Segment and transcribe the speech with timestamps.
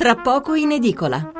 [0.00, 1.30] tra poco in edicola.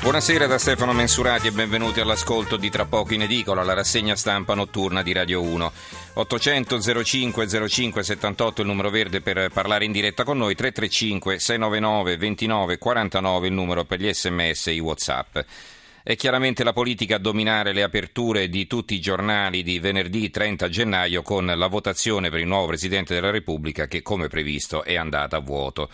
[0.00, 4.54] Buonasera da Stefano Mensurati e benvenuti all'ascolto di Tra poco in edicola, la rassegna stampa
[4.54, 5.72] notturna di Radio 1.
[6.14, 12.16] 800 05 05 78 il numero verde per parlare in diretta con noi, 335 699
[12.16, 15.38] 29 49 il numero per gli sms e i whatsapp.
[16.10, 20.68] È chiaramente la politica a dominare le aperture di tutti i giornali di venerdì 30
[20.68, 25.36] gennaio con la votazione per il nuovo Presidente della Repubblica che, come previsto, è andata
[25.36, 25.88] a vuoto.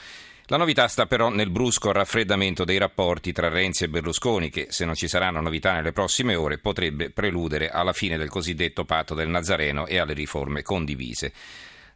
[0.47, 4.87] La novità sta però nel brusco raffreddamento dei rapporti tra Renzi e Berlusconi che, se
[4.87, 9.29] non ci saranno novità nelle prossime ore, potrebbe preludere alla fine del cosiddetto patto del
[9.29, 11.31] Nazareno e alle riforme condivise.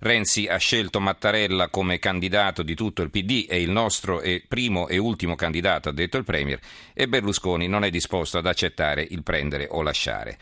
[0.03, 4.97] Renzi ha scelto Mattarella come candidato di tutto il PD, è il nostro primo e
[4.97, 6.59] ultimo candidato, ha detto il Premier,
[6.95, 10.39] e Berlusconi non è disposto ad accettare il prendere o lasciare.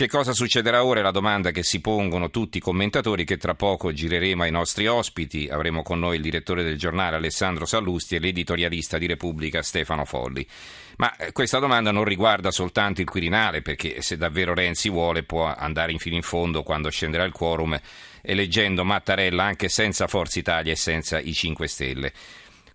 [0.00, 3.54] Che cosa succederà ora è la domanda che si pongono tutti i commentatori che tra
[3.54, 5.46] poco gireremo ai nostri ospiti.
[5.50, 10.48] Avremo con noi il direttore del giornale Alessandro Sallusti e l'editorialista di Repubblica Stefano Folli.
[10.96, 15.54] Ma eh, questa domanda non riguarda soltanto il Quirinale, perché se davvero Renzi vuole può
[15.54, 17.78] andare fino in fondo quando scenderà il quorum
[18.22, 22.12] eleggendo Mattarella anche senza Forza Italia e senza i 5 Stelle.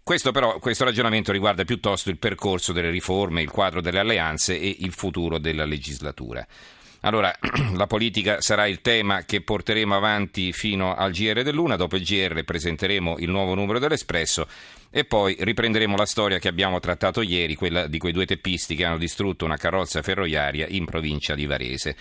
[0.04, 4.76] Questo però, questo ragionamento riguarda piuttosto il percorso delle riforme, il quadro delle alleanze e
[4.82, 6.46] il futuro della legislatura.
[7.02, 7.36] Allora,
[7.76, 12.44] la politica sarà il tema che porteremo avanti fino al GR dell'Una, dopo il GR
[12.44, 14.48] presenteremo il nuovo numero dell'Espresso
[14.90, 18.86] e poi riprenderemo la storia che abbiamo trattato ieri, quella di quei due teppisti che
[18.86, 21.96] hanno distrutto una carrozza ferroviaria in provincia di Varese.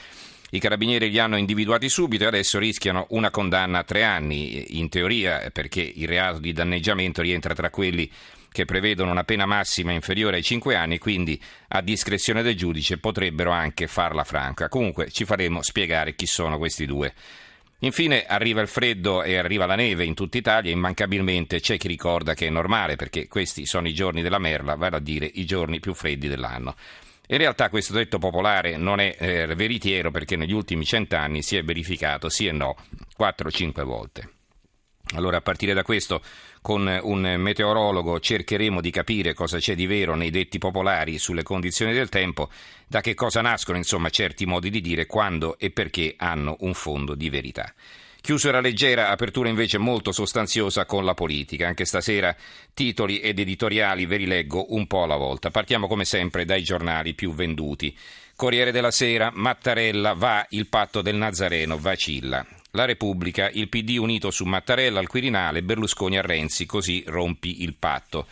[0.51, 4.89] I carabinieri li hanno individuati subito e adesso rischiano una condanna a tre anni, in
[4.89, 8.09] teoria perché il reato di danneggiamento rientra tra quelli
[8.55, 13.51] che prevedono una pena massima inferiore ai 5 anni, quindi a discrezione del giudice potrebbero
[13.51, 14.69] anche farla franca.
[14.69, 17.13] Comunque ci faremo spiegare chi sono questi due.
[17.81, 22.35] Infine arriva il freddo e arriva la neve in tutta Italia, immancabilmente c'è chi ricorda
[22.35, 25.81] che è normale perché questi sono i giorni della merla, vale a dire i giorni
[25.81, 26.77] più freddi dell'anno.
[27.27, 31.65] In realtà questo detto popolare non è eh, veritiero perché negli ultimi cent'anni si è
[31.65, 32.77] verificato sì e no
[33.19, 34.34] 4-5 volte.
[35.17, 36.23] Allora, a partire da questo,
[36.61, 41.93] con un meteorologo cercheremo di capire cosa c'è di vero nei detti popolari sulle condizioni
[41.93, 42.51] del tempo,
[42.87, 47.15] da che cosa nascono, insomma, certi modi di dire, quando e perché hanno un fondo
[47.15, 47.73] di verità.
[48.25, 51.67] Chiusura leggera, apertura invece molto sostanziosa con la politica.
[51.67, 52.35] Anche stasera
[52.73, 55.51] titoli ed editoriali ve li leggo un po' alla volta.
[55.51, 57.95] Partiamo come sempre dai giornali più venduti.
[58.35, 62.47] Corriere della Sera, Mattarella va, il patto del Nazareno vacilla.
[62.77, 67.77] La Repubblica, il PD unito su Mattarella al Quirinale, Berlusconi a Renzi, così rompi il
[67.77, 68.27] patto.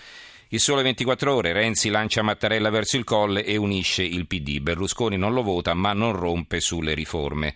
[0.49, 4.59] Il sole 24 ore, Renzi lancia Mattarella verso il colle e unisce il PD.
[4.59, 7.55] Berlusconi non lo vota ma non rompe sulle riforme.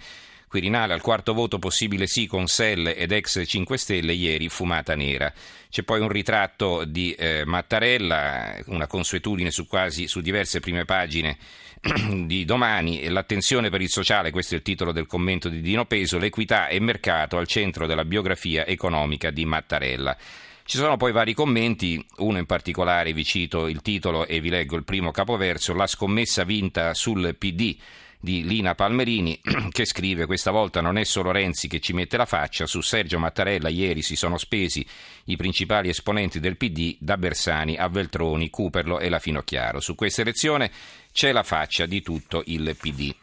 [0.48, 5.32] Quirinale al quarto voto possibile sì con Selle ed ex 5 Stelle, ieri fumata nera.
[5.68, 11.36] C'è poi un ritratto di eh, Mattarella, una consuetudine su, quasi, su diverse prime pagine
[12.26, 16.16] di domani l'attenzione per il sociale, questo è il titolo del commento di Dino Peso,
[16.16, 20.16] l'equità e mercato al centro della biografia economica di Mattarella.
[20.64, 24.76] Ci sono poi vari commenti, uno in particolare vi cito il titolo e vi leggo
[24.76, 27.76] il primo capoverso, la scommessa vinta sul PD
[28.26, 32.26] di Lina Palmerini che scrive questa volta non è solo Renzi che ci mette la
[32.26, 34.84] faccia, su Sergio Mattarella ieri si sono spesi
[35.26, 39.78] i principali esponenti del PD da Bersani a Veltroni, Cuperlo e la Finocchiaro.
[39.78, 40.72] Su questa elezione
[41.12, 43.14] c'è la faccia di tutto il PD.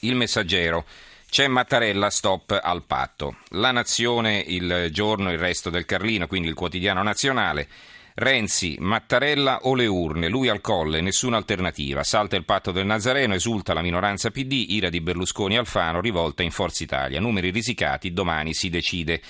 [0.00, 0.86] Il messaggero.
[1.28, 3.36] C'è Mattarella, stop al patto.
[3.50, 7.68] La Nazione, il giorno, il resto del Carlino, quindi il quotidiano nazionale.
[8.14, 12.02] Renzi, Mattarella o le urne, lui al colle, nessuna alternativa.
[12.02, 16.50] Salta il patto del Nazareno, esulta la minoranza PD, ira di Berlusconi Alfano, rivolta in
[16.50, 17.20] Forza Italia.
[17.20, 19.20] Numeri risicati, domani si decide.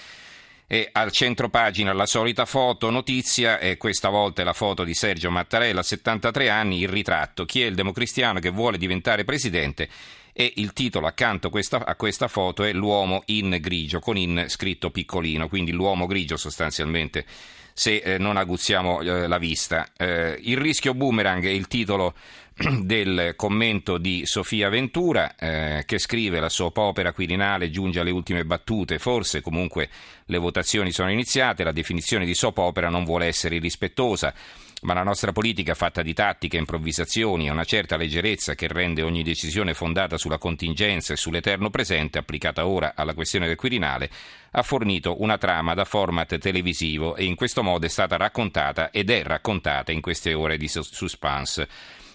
[0.67, 4.95] E al centro pagina la solita foto, notizia, e questa volta è la foto di
[4.95, 7.45] Sergio Mattarella, 73 anni, il ritratto.
[7.45, 9.89] Chi è il democristiano che vuole diventare presidente?
[10.33, 14.91] E il titolo accanto questa, a questa foto è L'uomo in grigio, con in scritto
[14.91, 17.27] piccolino, quindi l'uomo grigio sostanzialmente
[17.75, 19.89] se eh, non aguzziamo eh, la vista.
[19.97, 22.15] Eh, il rischio boomerang è il titolo
[22.81, 28.45] del commento di Sofia Ventura eh, che scrive la soap opera Quirinale giunge alle ultime
[28.45, 29.89] battute, forse comunque
[30.27, 34.35] le votazioni sono iniziate, la definizione di soap opera non vuole essere irrispettosa
[34.83, 39.23] ma la nostra politica fatta di tattiche, improvvisazioni e una certa leggerezza che rende ogni
[39.23, 44.11] decisione fondata sulla contingenza e sull'eterno presente, applicata ora alla questione del Quirinale,
[44.51, 49.11] ha fornito una trama da format televisivo e in questo modo è stata raccontata ed
[49.11, 51.69] è raccontata in queste ore di suspense.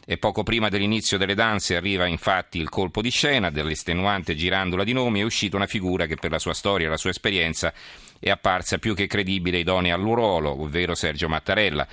[0.05, 4.93] E poco prima dell'inizio delle danze arriva infatti il colpo di scena dell'estenuante girandola di
[4.93, 7.73] nomi, è uscita una figura che per la sua storia e la sua esperienza
[8.19, 11.87] è apparsa più che credibile e idonea al ruolo, ovvero Sergio Mattarella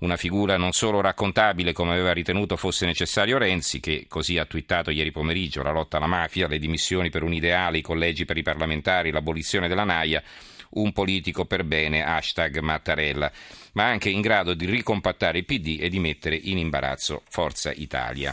[0.00, 4.90] una figura non solo raccontabile come aveva ritenuto fosse necessario Renzi, che così ha twittato
[4.90, 8.42] ieri pomeriggio la lotta alla mafia, le dimissioni per un ideale, i collegi per i
[8.42, 10.22] parlamentari, l'abolizione della naia,
[10.70, 13.30] un politico per bene, hashtag Mattarella,
[13.72, 18.32] ma anche in grado di ricompattare il PD e di mettere in imbarazzo Forza Italia.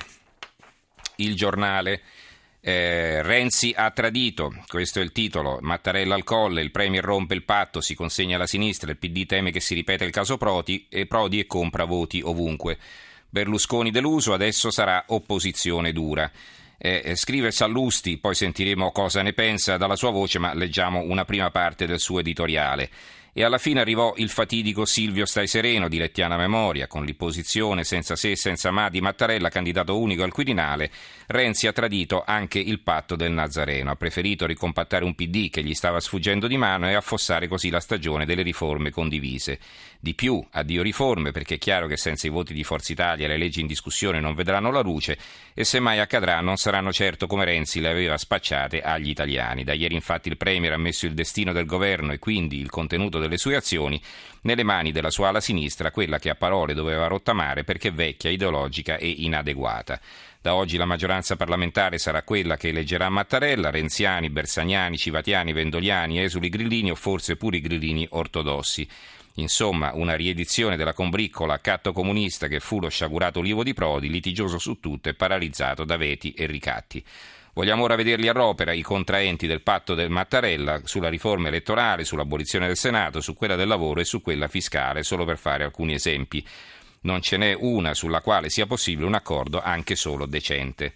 [1.17, 2.01] Il giornale
[2.59, 7.43] eh, Renzi ha tradito, questo è il titolo, Mattarella al colle, il Premier rompe il
[7.43, 11.05] patto, si consegna alla sinistra, il PD teme che si ripeta il caso Prodi e
[11.05, 12.77] Prodi e compra voti ovunque.
[13.29, 16.29] Berlusconi deluso, adesso sarà opposizione dura.
[16.79, 21.25] Eh, eh, scrive Sallusti, poi sentiremo cosa ne pensa dalla sua voce, ma leggiamo una
[21.25, 22.89] prima parte del suo editoriale.
[23.39, 28.15] E alla fine arrivò il fatidico Silvio Stai Sereno di Lettiana Memoria, con l'imposizione senza
[28.15, 30.89] se e senza ma di Mattarella, candidato unico al Quirinale.
[31.27, 35.75] Renzi ha tradito anche il patto del Nazareno, ha preferito ricompattare un PD che gli
[35.75, 39.59] stava sfuggendo di mano e affossare così la stagione delle riforme condivise.
[39.99, 43.37] Di più, addio riforme, perché è chiaro che senza i voti di Forza Italia le
[43.37, 45.15] leggi in discussione non vedranno la luce
[45.59, 49.63] e se mai accadrà non saranno certo come Renzi le aveva spacciate agli italiani.
[49.63, 53.17] Da ieri infatti il Premier ha messo il destino del governo e quindi il contenuto
[53.17, 53.99] delle sue azioni
[54.41, 58.97] nelle mani della sua ala sinistra, quella che a parole doveva rottamare perché vecchia, ideologica
[58.97, 59.99] e inadeguata.
[60.39, 66.49] Da oggi la maggioranza parlamentare sarà quella che eleggerà Mattarella, Renziani, Bersaniani, Civatiani, Vendoliani, Esuli
[66.49, 68.87] Grillini o forse pure i Grillini ortodossi.
[69.39, 74.57] Insomma, una riedizione della combriccola accatto comunista che fu lo sciagurato ulivo di Prodi, litigioso
[74.57, 77.03] su tutto e paralizzato da veti e ricatti.
[77.53, 82.77] Vogliamo ora vederli all'opera, i contraenti del patto del Mattarella, sulla riforma elettorale, sull'abolizione del
[82.77, 86.45] Senato, su quella del lavoro e su quella fiscale, solo per fare alcuni esempi.
[87.01, 90.93] Non ce n'è una sulla quale sia possibile un accordo anche solo decente.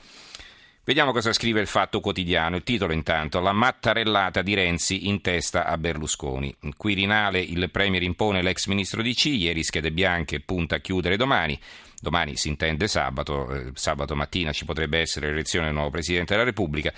[0.83, 2.55] Vediamo cosa scrive il Fatto Quotidiano.
[2.55, 6.55] Il titolo intanto, la mattarellata di Renzi in testa a Berlusconi.
[6.61, 11.17] In Quirinale il Premier impone l'ex ministro di C, ieri schede bianche, punta a chiudere
[11.17, 11.59] domani.
[11.99, 16.45] Domani si intende sabato, eh, sabato mattina ci potrebbe essere l'elezione del nuovo Presidente della
[16.45, 16.91] Repubblica.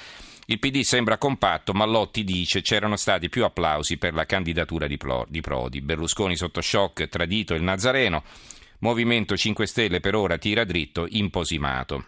[0.46, 4.96] Il PD sembra compatto, ma Lotti dice c'erano stati più applausi per la candidatura di,
[4.96, 5.82] Prodi.
[5.82, 8.24] Berlusconi sotto shock, tradito il Nazareno.
[8.80, 12.06] Movimento 5 Stelle per ora tira dritto, imposimato.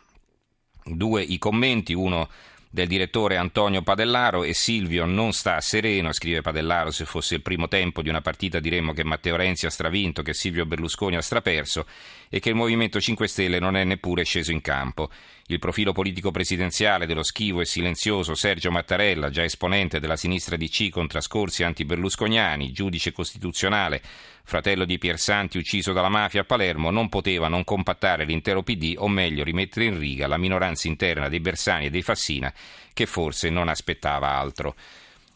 [0.88, 2.30] Due i commenti, uno
[2.70, 7.68] del direttore Antonio Padellaro e Silvio non sta sereno, scrive Padellaro, se fosse il primo
[7.68, 11.88] tempo di una partita diremmo che Matteo Renzi ha stravinto, che Silvio Berlusconi ha straperso
[12.30, 15.10] e che il Movimento 5 Stelle non è neppure sceso in campo.
[15.48, 20.90] Il profilo politico presidenziale dello schivo e silenzioso Sergio Mattarella, già esponente della sinistra DC
[20.90, 24.02] con trascorsi anti-berlusconiani, giudice costituzionale,
[24.44, 29.08] fratello di Piersanti ucciso dalla mafia a Palermo, non poteva non compattare l'intero PD, o
[29.08, 32.52] meglio rimettere in riga la minoranza interna dei Bersani e dei Fassina,
[32.92, 34.74] che forse non aspettava altro.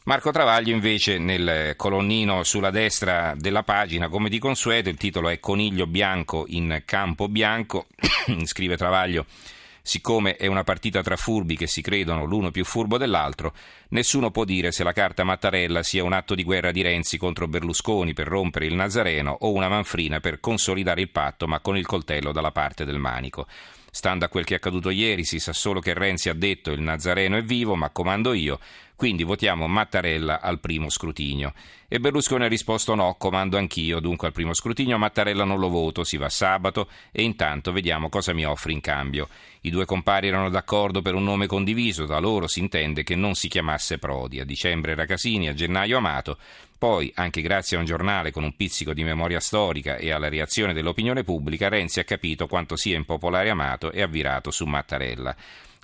[0.05, 5.39] Marco Travaglio invece nel colonnino sulla destra della pagina, come di consueto, il titolo è
[5.39, 7.85] Coniglio bianco in campo bianco,
[8.45, 9.27] scrive Travaglio
[9.89, 13.55] Siccome è una partita tra furbi che si credono l'uno più furbo dell'altro,
[13.87, 17.47] nessuno può dire se la carta Mattarella sia un atto di guerra di Renzi contro
[17.47, 21.87] Berlusconi per rompere il Nazareno o una manfrina per consolidare il patto ma con il
[21.87, 23.47] coltello dalla parte del manico.
[23.89, 26.81] Stando a quel che è accaduto ieri, si sa solo che Renzi ha detto il
[26.81, 28.59] Nazareno è vivo, ma comando io,
[28.99, 31.53] quindi votiamo Mattarella al primo scrutinio.
[31.87, 36.03] E Berlusconi ha risposto no, comando anch'io, dunque al primo scrutinio Mattarella non lo voto,
[36.03, 39.29] si va sabato e intanto vediamo cosa mi offre in cambio.
[39.61, 43.35] I due compari erano d'accordo per un nome condiviso, da loro si intende che non
[43.35, 44.41] si chiamasse Prodi.
[44.41, 46.37] A dicembre era Casini, a gennaio Amato,
[46.77, 50.73] poi, anche grazie a un giornale con un pizzico di memoria storica e alla reazione
[50.73, 55.33] dell'opinione pubblica, Renzi ha capito quanto sia impopolare Amato e ha virato su Mattarella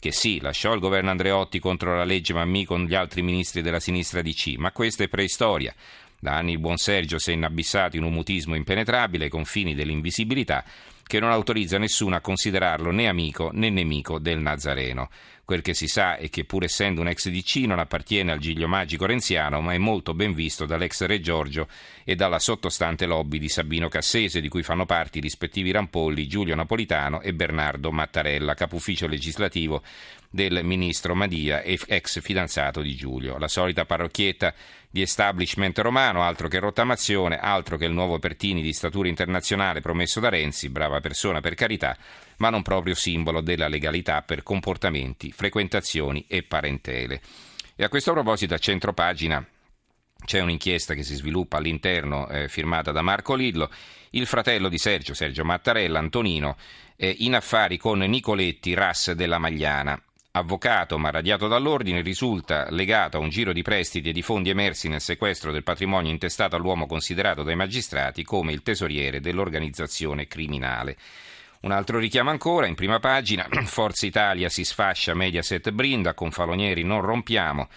[0.06, 3.80] che sì, lasciò il governo Andreotti contro la legge Mammì con gli altri ministri della
[3.80, 5.74] sinistra DC, ma questa è preistoria.
[6.20, 10.64] Da anni il buon Sergio si è inabissato in un mutismo impenetrabile ai confini dell'invisibilità
[11.08, 15.10] che non autorizza nessuno a considerarlo né amico né nemico del Nazareno.
[15.46, 18.68] Quel che si sa è che pur essendo un ex DC non appartiene al giglio
[18.68, 21.68] magico renziano, ma è molto ben visto dall'ex Re Giorgio
[22.04, 26.56] e dalla sottostante lobby di Sabino Cassese, di cui fanno parte i rispettivi Rampolli, Giulio
[26.56, 29.84] Napolitano e Bernardo Mattarella, capo ufficio legislativo
[30.32, 33.38] del ministro Madia e ex fidanzato di Giulio.
[33.38, 34.54] La solita parrocchietta
[34.90, 40.20] di establishment romano, altro che rottamazione, altro che il nuovo Pertini di statura internazionale promesso
[40.20, 41.98] da Renzi, brava persona per carità,
[42.38, 47.22] ma non proprio simbolo della legalità per comportamenti, frequentazioni e parentele.
[47.75, 49.46] E a questo proposito a centro pagina
[50.24, 53.70] c'è un'inchiesta che si sviluppa all'interno eh, firmata da Marco Lillo,
[54.12, 56.58] il fratello di Sergio, Sergio Mattarella, Antonino,
[56.96, 60.01] eh, in affari con Nicoletti, RAS della Magliana.
[60.32, 64.89] Avvocato ma radiato dall'ordine, risulta legato a un giro di prestiti e di fondi emersi
[64.89, 70.98] nel sequestro del patrimonio intestato all'uomo considerato dai magistrati come il tesoriere dell'organizzazione criminale.
[71.66, 76.84] Un altro richiamo ancora, in prima pagina, Forza Italia si sfascia Mediaset brinda, con Falonieri
[76.84, 77.70] non rompiamo.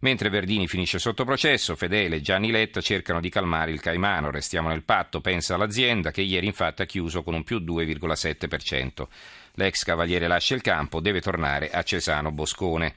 [0.00, 4.32] Mentre Verdini finisce sotto processo, Fedele e Gianni Letta cercano di calmare il caimano.
[4.32, 9.06] Restiamo nel patto, pensa l'azienda, che ieri infatti ha chiuso con un più 2,7%.
[9.54, 12.96] L'ex cavaliere lascia il campo, deve tornare a Cesano Boscone.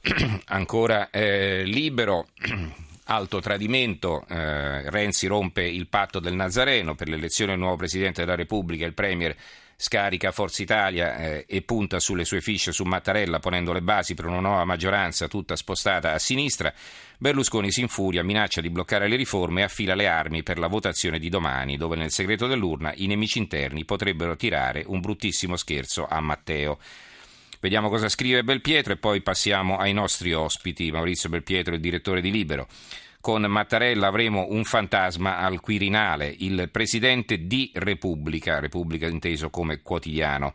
[0.46, 2.28] Ancora eh, libero.
[3.08, 8.34] Alto tradimento, eh, Renzi rompe il patto del Nazareno per l'elezione del nuovo Presidente della
[8.34, 9.36] Repubblica, il Premier
[9.76, 14.24] scarica Forza Italia eh, e punta sulle sue fiche su Mattarella ponendo le basi per
[14.24, 16.72] una nuova maggioranza tutta spostata a sinistra.
[17.18, 21.18] Berlusconi si infuria, minaccia di bloccare le riforme e affila le armi per la votazione
[21.18, 26.20] di domani, dove nel segreto dell'urna i nemici interni potrebbero tirare un bruttissimo scherzo a
[26.20, 26.78] Matteo.
[27.60, 30.90] Vediamo cosa scrive Belpietro e poi passiamo ai nostri ospiti.
[30.90, 32.68] Maurizio Belpietro, il direttore di Libero
[33.26, 40.54] con Mattarella avremo un fantasma al Quirinale, il presidente di Repubblica, Repubblica inteso come quotidiano.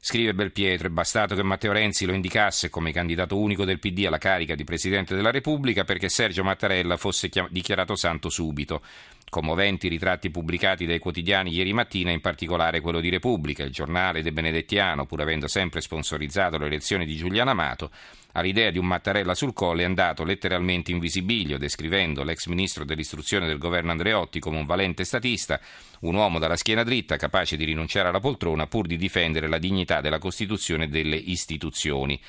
[0.00, 4.18] Scrive Belpietro, è bastato che Matteo Renzi lo indicasse come candidato unico del PD alla
[4.18, 8.82] carica di Presidente della Repubblica perché Sergio Mattarella fosse dichiarato santo subito.
[9.30, 14.32] Commoventi ritratti pubblicati dai quotidiani ieri mattina, in particolare quello di Repubblica, il giornale De
[14.32, 17.92] Benedettiano, pur avendo sempre sponsorizzato le elezioni di Giuliano Amato,
[18.32, 23.46] all'idea di un Mattarella sul colle è andato letteralmente in visibilio, descrivendo l'ex ministro dell'istruzione
[23.46, 25.60] del governo Andreotti come un valente statista,
[26.00, 30.00] un uomo dalla schiena dritta capace di rinunciare alla poltrona pur di difendere la dignità
[30.00, 32.20] della Costituzione e delle istituzioni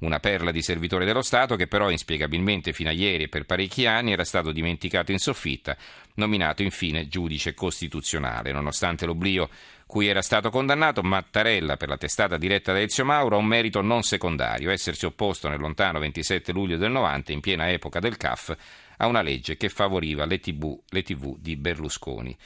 [0.00, 3.86] una perla di servitore dello Stato che però inspiegabilmente fino a ieri e per parecchi
[3.86, 5.76] anni era stato dimenticato in soffitta,
[6.14, 8.52] nominato infine giudice costituzionale.
[8.52, 9.48] Nonostante l'oblio
[9.86, 13.80] cui era stato condannato, Mattarella, per la testata diretta da Ezio Mauro, ha un merito
[13.80, 18.54] non secondario, essersi opposto nel lontano 27 luglio del 90, in piena epoca del CAF,
[18.98, 22.36] a una legge che favoriva le TV, le TV di Berlusconi.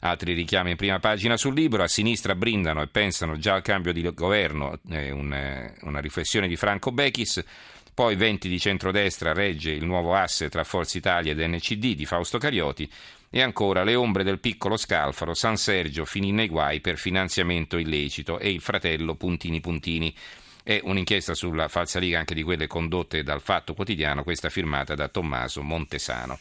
[0.00, 3.92] Altri richiami in prima pagina sul libro, a sinistra brindano e pensano già al cambio
[3.92, 7.44] di governo, eh, un, eh, una riflessione di Franco Bechis,
[7.92, 12.38] poi 20 di centrodestra regge il nuovo asse tra Forza Italia ed NCD di Fausto
[12.38, 12.90] Carioti
[13.28, 18.38] e ancora le ombre del piccolo Scalfaro, San Sergio finì nei guai per finanziamento illecito
[18.38, 20.14] e il fratello Puntini Puntini.
[20.62, 25.62] È un'inchiesta sulla falsariga anche di quelle condotte dal Fatto Quotidiano, questa firmata da Tommaso
[25.62, 26.38] Montesano.